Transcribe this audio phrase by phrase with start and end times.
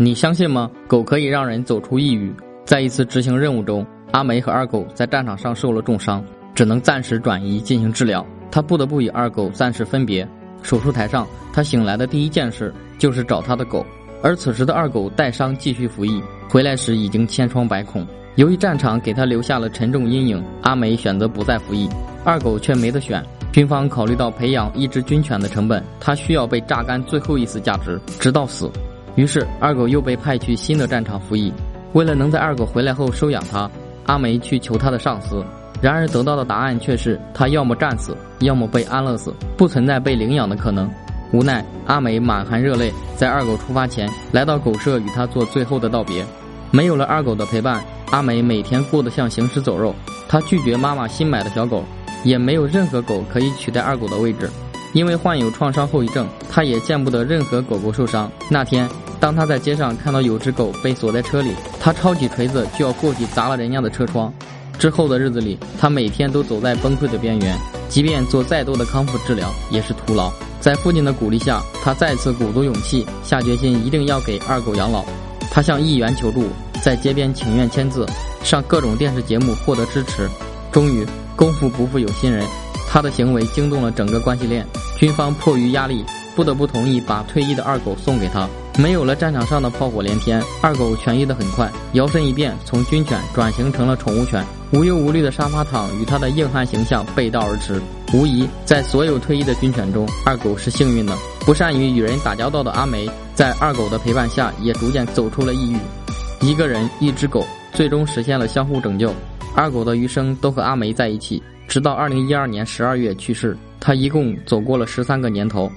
[0.00, 0.70] 你相信吗？
[0.86, 2.32] 狗可以让人走出抑郁。
[2.64, 6.24] 在一次执行任务中，阿梅和二狗在战场上受了重伤，
[6.54, 8.24] 只能暂时转移进行治疗。
[8.48, 10.26] 他不得不与二狗暂时分别。
[10.62, 13.84] 手术台上，他醒来的第一件事就是找他的狗。
[14.22, 18.06] 而此时的二狗带伤继续服役，回来时已经千疮百孔。
[18.36, 21.88] 由于战场给他留下了沉重阴影，阿梅选择不再服役，
[22.24, 23.20] 二狗却没得选。
[23.50, 28.70] 军方考虑到培养一只军犬的成本，他需要被榨干最后一丝价值，直到死。
[29.16, 31.52] 于是，二狗又被派去新的战场服役。
[31.94, 33.68] 为了能在二狗回来后收养它，
[34.06, 35.44] 阿梅去求他的上司。
[35.80, 40.90] 然而，得到的答案却是他要么战死，要么被安乐死，不存在被领养的可能。
[41.32, 46.24] 无奈，阿梅满含热泪，在二狗出发前来到狗舍与他做最后的道别。
[46.70, 49.94] 没有了二狗的陪伴，阿梅每天过得像行尸走肉。
[50.28, 51.84] 她拒绝妈妈新买的小狗，
[52.24, 54.50] 也没有任何狗可以取代二狗的位置。
[54.92, 58.30] 因为患有创伤后遗症，他也见不得任何狗狗受伤。
[58.48, 58.88] 那天。
[59.20, 64.32] 当他在街上看到有只狗被锁在车里，他抄起锤子就要过去砸了人家的车窗。
[64.78, 70.30] 之后的日子里，他每天都走在崩溃的边缘，即便做再多的康复治疗也是徒劳。
[70.60, 75.04] 在父亲的鼓励下，他再次鼓足勇气，下决心一定要给二狗养老。
[75.50, 76.44] 他向议员求助，
[76.80, 78.06] 在街边请愿签字，
[78.44, 80.28] 上各种电视节目获得支持。
[80.70, 82.46] 终于，功夫不负有心人，
[82.90, 84.66] 他的行为惊动了整个关系链。
[84.96, 88.48] 军方迫于压力，不得不同意把退役的二狗送给他。
[88.78, 97.80] 没有了战场上的炮火连天，二狗痊愈的很快，摇身一变，从军犬转型成了宠物犬，无忧无虑的沙发躺与他的硬汉形象背道而驰。
[98.12, 101.12] 无疑，在所有退役的军犬中，二狗是幸运的。
[101.40, 105.78] 不善于与人打交道的阿梅，在二狗的陪伴下，也逐渐走出了抑郁。
[106.40, 109.12] 一个人，一只狗，最终实现了相互拯救。
[109.56, 113.56] 二狗的余生都和阿梅在一起，直到二零一二年十二月去世。
[113.80, 115.70] 他一共走过了十三个年头。